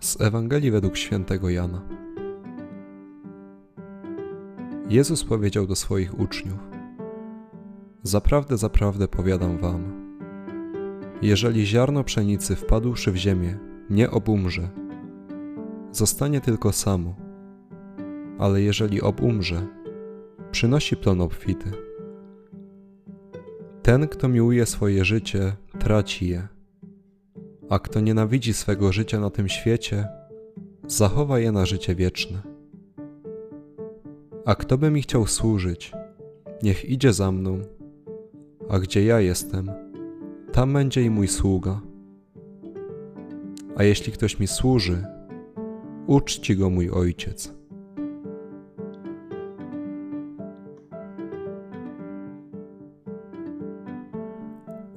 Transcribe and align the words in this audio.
Z 0.00 0.20
Ewangelii 0.20 0.70
według 0.70 0.96
świętego 0.96 1.50
Jana. 1.50 1.82
Jezus 4.88 5.24
powiedział 5.24 5.66
do 5.66 5.76
swoich 5.76 6.20
uczniów: 6.20 6.58
Zaprawdę, 8.02 8.56
zaprawdę 8.56 9.08
powiadam 9.08 9.58
wam, 9.58 9.82
jeżeli 11.22 11.66
ziarno 11.66 12.04
pszenicy 12.04 12.56
wpadłszy 12.56 13.12
w 13.12 13.16
ziemię, 13.16 13.58
nie 13.90 14.10
obumrze, 14.10 14.68
zostanie 15.92 16.40
tylko 16.40 16.72
samo, 16.72 17.14
ale 18.38 18.62
jeżeli 18.62 19.02
obumrze, 19.02 19.66
przynosi 20.50 20.96
plon 20.96 21.20
obfity. 21.20 21.70
Ten, 23.82 24.08
kto 24.08 24.28
miłuje 24.28 24.66
swoje 24.66 25.04
życie, 25.04 25.56
traci 25.78 26.28
je 26.28 26.48
a 27.70 27.78
kto 27.78 28.00
nienawidzi 28.00 28.54
swego 28.54 28.92
życia 28.92 29.20
na 29.20 29.30
tym 29.30 29.48
świecie, 29.48 30.08
zachowa 30.86 31.38
je 31.38 31.52
na 31.52 31.66
życie 31.66 31.94
wieczne. 31.94 32.42
A 34.44 34.54
kto 34.54 34.78
by 34.78 34.90
mi 34.90 35.02
chciał 35.02 35.26
służyć, 35.26 35.92
niech 36.62 36.84
idzie 36.84 37.12
za 37.12 37.32
mną, 37.32 37.60
a 38.68 38.78
gdzie 38.78 39.04
ja 39.04 39.20
jestem, 39.20 39.70
tam 40.52 40.72
będzie 40.72 41.02
i 41.02 41.10
mój 41.10 41.28
sługa. 41.28 41.80
A 43.76 43.84
jeśli 43.84 44.12
ktoś 44.12 44.38
mi 44.38 44.46
służy, 44.46 45.04
uczci 46.06 46.56
go 46.56 46.70
mój 46.70 46.90
ojciec. 46.90 47.54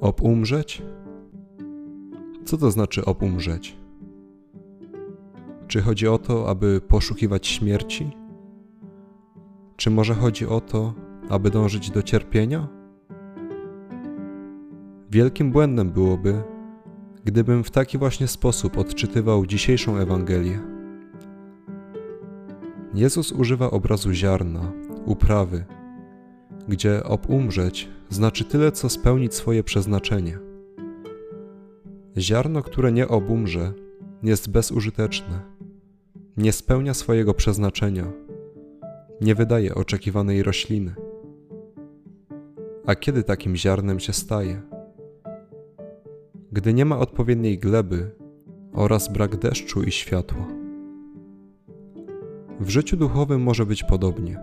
Obumrzeć? 0.00 0.82
Co 2.44 2.58
to 2.58 2.70
znaczy 2.70 3.04
obumrzeć? 3.04 3.76
Czy 5.68 5.82
chodzi 5.82 6.08
o 6.08 6.18
to, 6.18 6.48
aby 6.48 6.80
poszukiwać 6.80 7.46
śmierci? 7.46 8.10
Czy 9.76 9.90
może 9.90 10.14
chodzi 10.14 10.46
o 10.46 10.60
to, 10.60 10.94
aby 11.28 11.50
dążyć 11.50 11.90
do 11.90 12.02
cierpienia? 12.02 12.68
Wielkim 15.10 15.52
błędem 15.52 15.90
byłoby, 15.90 16.42
gdybym 17.24 17.64
w 17.64 17.70
taki 17.70 17.98
właśnie 17.98 18.28
sposób 18.28 18.78
odczytywał 18.78 19.46
dzisiejszą 19.46 19.96
Ewangelię. 19.96 20.60
Jezus 22.94 23.32
używa 23.32 23.70
obrazu 23.70 24.12
ziarna, 24.12 24.72
uprawy, 25.04 25.64
gdzie 26.68 27.04
obumrzeć 27.04 27.88
znaczy 28.08 28.44
tyle, 28.44 28.72
co 28.72 28.88
spełnić 28.88 29.34
swoje 29.34 29.64
przeznaczenie. 29.64 30.53
Ziarno, 32.18 32.62
które 32.62 32.92
nie 32.92 33.08
obumrze, 33.08 33.72
jest 34.22 34.50
bezużyteczne, 34.50 35.40
nie 36.36 36.52
spełnia 36.52 36.94
swojego 36.94 37.34
przeznaczenia, 37.34 38.12
nie 39.20 39.34
wydaje 39.34 39.74
oczekiwanej 39.74 40.42
rośliny. 40.42 40.94
A 42.86 42.94
kiedy 42.94 43.22
takim 43.22 43.56
ziarnem 43.56 44.00
się 44.00 44.12
staje? 44.12 44.62
Gdy 46.52 46.74
nie 46.74 46.84
ma 46.84 46.98
odpowiedniej 46.98 47.58
gleby 47.58 48.10
oraz 48.72 49.12
brak 49.12 49.36
deszczu 49.36 49.82
i 49.82 49.90
światła. 49.90 50.46
W 52.60 52.68
życiu 52.68 52.96
duchowym 52.96 53.42
może 53.42 53.66
być 53.66 53.84
podobnie. 53.84 54.38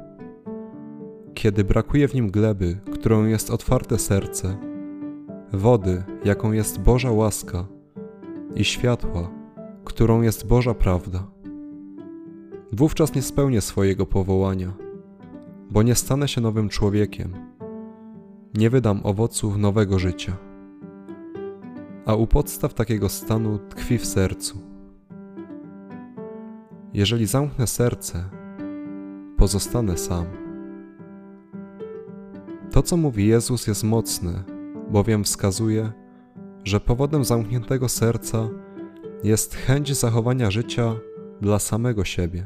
Kiedy 1.34 1.64
brakuje 1.64 2.08
w 2.08 2.14
nim 2.14 2.32
gleby, 2.32 2.78
którą 2.94 3.26
jest 3.26 3.50
otwarte 3.50 4.00
serce, 4.00 4.71
wody, 5.54 6.04
jaką 6.26 6.52
jest 6.52 6.82
Boża 6.82 7.12
łaska, 7.12 7.66
i 8.56 8.64
światła, 8.64 9.32
którą 9.86 10.22
jest 10.22 10.48
Boża 10.48 10.74
prawda. 10.74 11.28
Wówczas 12.72 13.16
nie 13.16 13.22
spełnię 13.22 13.62
swojego 13.62 14.06
powołania, 14.06 14.74
bo 15.72 15.84
nie 15.84 15.96
stanę 15.96 16.28
się 16.28 16.42
nowym 16.42 16.70
człowiekiem, 16.70 17.34
nie 18.54 18.70
wydam 18.70 19.02
owoców 19.04 19.58
nowego 19.58 20.00
życia. 20.00 20.38
A 22.06 22.16
u 22.16 22.28
podstaw 22.28 22.74
takiego 22.74 23.10
stanu 23.10 23.60
tkwi 23.70 23.98
w 23.98 24.06
sercu. 24.06 24.58
Jeżeli 26.94 27.26
zamknę 27.26 27.68
serce, 27.68 28.24
pozostanę 29.38 29.98
sam. 29.98 30.26
To, 32.72 32.84
co 32.84 32.98
mówi 32.98 33.28
Jezus, 33.28 33.68
jest 33.68 33.84
mocne 33.84 34.44
bowiem 34.92 35.24
wskazuje, 35.24 35.92
że 36.64 36.80
powodem 36.80 37.24
zamkniętego 37.24 37.90
serca 37.90 38.50
jest 39.24 39.56
chęć 39.56 39.96
zachowania 39.98 40.52
życia 40.52 40.96
dla 41.42 41.60
samego 41.60 42.04
siebie. 42.04 42.46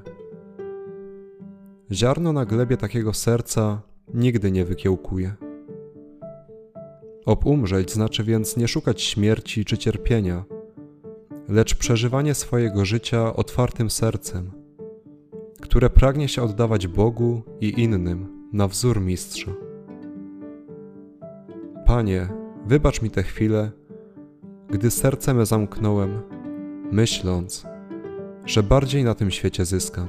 Ziarno 1.91 2.33
na 2.33 2.45
glebie 2.45 2.77
takiego 2.77 3.13
serca 3.13 3.81
nigdy 4.13 4.51
nie 4.51 4.65
wykiełkuje. 4.65 5.33
Obumrzeć 7.25 7.91
znaczy 7.91 8.23
więc 8.23 8.57
nie 8.57 8.67
szukać 8.67 9.01
śmierci 9.01 9.65
czy 9.65 9.77
cierpienia, 9.77 10.43
lecz 11.49 11.75
przeżywanie 11.75 12.33
swojego 12.33 12.85
życia 12.85 13.35
otwartym 13.35 13.89
sercem, 13.89 14.51
które 15.61 15.89
pragnie 15.89 16.27
się 16.27 16.43
oddawać 16.43 16.87
Bogu 16.87 17.41
i 17.61 17.81
innym 17.81 18.47
na 18.53 18.67
wzór 18.67 19.01
mistrza. 19.01 19.51
Panie, 21.85 22.27
wybacz 22.65 23.01
mi 23.01 23.09
te 23.09 23.23
chwile, 23.23 23.71
gdy 24.69 24.91
serce 24.91 25.33
me 25.33 25.45
zamknąłem, 25.45 26.21
myśląc, 26.91 27.65
że 28.45 28.63
bardziej 28.63 29.03
na 29.03 29.15
tym 29.15 29.31
świecie 29.31 29.65
zyskam. 29.65 30.07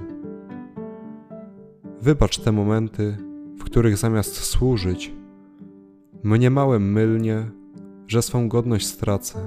Wybacz 2.00 2.38
te 2.38 2.52
momenty, 2.52 3.16
w 3.58 3.64
których 3.64 3.96
zamiast 3.96 4.36
służyć, 4.36 5.12
mniemałem 6.22 6.92
mylnie, 6.92 7.50
że 8.06 8.22
swą 8.22 8.48
godność 8.48 8.86
stracę. 8.86 9.38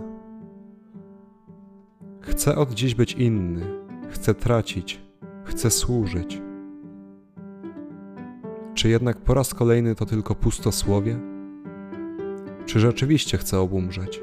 Chcę 2.22 2.56
od 2.56 2.74
dziś 2.74 2.96
być 2.96 3.14
inny, 3.14 3.62
chcę 4.10 4.34
tracić, 4.34 5.02
chcę 5.44 5.72
służyć. 5.72 6.42
Czy 8.74 8.90
jednak 8.90 9.18
po 9.18 9.34
raz 9.34 9.54
kolejny 9.54 9.96
to 9.96 10.06
tylko 10.06 10.36
pustosłowie? 10.36 11.39
Czy 12.70 12.80
rzeczywiście 12.80 13.38
chcę 13.38 13.60
obumrzeć? 13.60 14.22